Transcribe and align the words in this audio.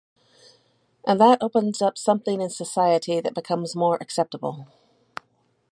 And 1.05 1.21
that 1.21 1.43
opens 1.43 1.79
up 1.79 1.95
something 1.95 2.41
in 2.41 2.49
society 2.49 3.21
that 3.21 3.35
becomes 3.35 3.75
more 3.75 3.99
acceptable. 4.01 4.67